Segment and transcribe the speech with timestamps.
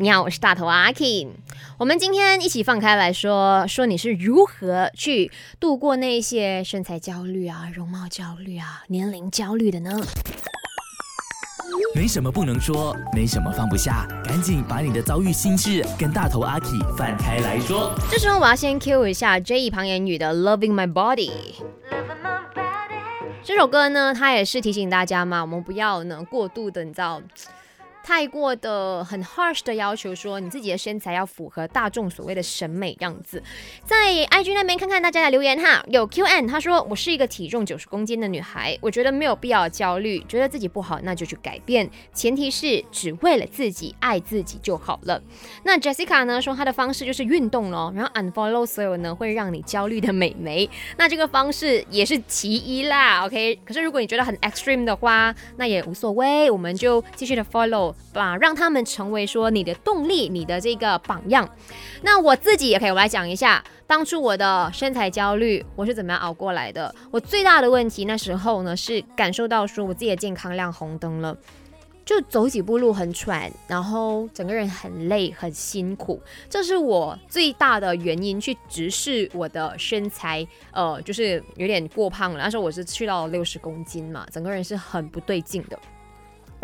[0.00, 1.28] 你好，我是大头阿 K。
[1.78, 9.92] 我们今天一起放开来说说，你是如何去度过那些身材焦虑啊、容貌焦虑啊、年龄焦虑的呢？
[11.94, 16.66] 没什么不能说，没什么放不下，赶紧把你的遭遇心事跟大头阿 K
[16.98, 17.94] 放开来说。
[18.10, 21.30] 这时候我要先 Q 一下 J 旁言语的《Loving My Body》
[23.44, 27.22] 这首歌呢，它也是提醒大家嘛，我们不要呢过度的，你知道。
[28.04, 33.42] 太过的很 harsh 的要求，说你自己的身材要符合大众所谓的审美样子。
[33.86, 45.22] 在 IG 那边看看大家的留言哈，有 QN 他说我是一个体重九十公斤的女孩，我觉得没有必要焦虑，觉得自己不好那就去改变，前提是只为了自己爱自己就好了。
[45.62, 53.24] 那 Jessica 呢说她的方式就是运动咯，然后 unfollow 所有呢会让你焦虑的美眉，那这个方式也是其一啦。
[53.24, 57.93] OK，可是如果你觉得很 extreme 的话，那也无所谓，我们就继续的 follow。
[58.12, 61.48] 吧，让他们成为说你的动力，你的这个榜样。
[62.02, 66.94] 那我自己也可以，我来讲一下，当初我的身材焦虑，我是怎么样熬过来的。
[67.10, 71.36] 我最大的问题那时候呢，是感受到说我自己的健康亮红灯了，
[72.04, 82.38] 就走几步路很喘，然后整个人很累很辛苦，这是我最大的原因去直视我的身材，呃，就是有点过胖了。
[82.38, 85.78] 那时候我是去到六十公斤嘛，整个人是很不对劲的。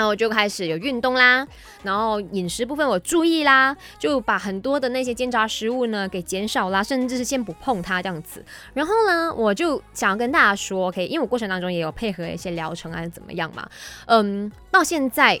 [0.00, 1.46] 然后我就开始有运动啦，
[1.82, 8.42] 然后饮食部分我注意啦，就把很多的那些煎炸食物呢给减少啦，甚至是先不碰它这样子。
[8.72, 13.68] 然后呢，我就想要跟大家说，OK，因为我过程当中也有配合一些疗程啊，怎么样嘛？
[14.06, 15.38] 嗯，到现在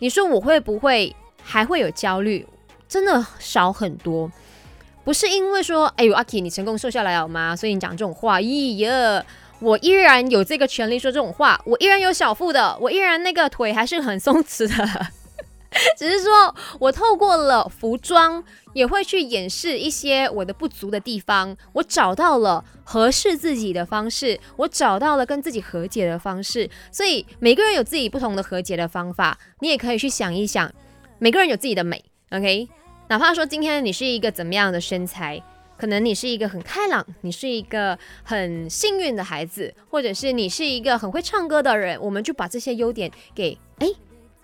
[0.00, 2.44] 你说我会不会还会有焦虑？
[2.88, 4.28] 真的少很多，
[5.04, 7.54] 不是因为说，哎呦阿 K 你成功瘦下来了吗？
[7.54, 9.24] 所以你讲这种话，咦呀。
[9.64, 15.06] 我依然有这个权利说这种话，我依然有小腹的，我依然那个腿还是很松弛的，
[15.96, 30.70] 只是说我透过了服装也会去掩饰一些我的不足的地方，我找到了合适自己的方式，我找到了跟自己和解的方式，所以每个人有自己不同的和解的方法，你也可以去想一想，
[31.18, 32.68] 每个人有自己的美，OK，
[33.08, 35.42] 哪怕说今天你是一个怎么样的身材。
[35.76, 43.88] 可能你是一个很开朗，你是一个很幸运的孩子，或者是你是一个很会唱歌的人，我们就把这些优点给哎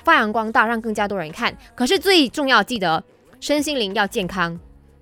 [0.03, 1.57] 发扬光大，让更加多人看。
[1.75, 3.03] 可是最重要，记得
[3.41, 4.59] 身心灵要健康。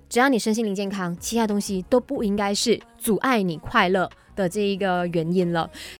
[0.09, 5.69] 只要你身心灵健康，其他东西都不应该是阻碍你快乐的这一个原因了。